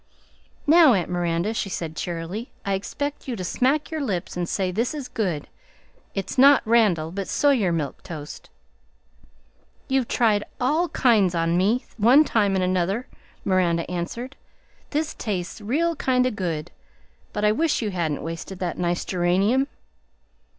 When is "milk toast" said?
7.71-8.49